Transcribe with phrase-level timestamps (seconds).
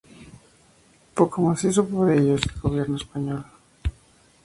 [1.13, 3.45] Poco más hizo por ellos el gobierno español.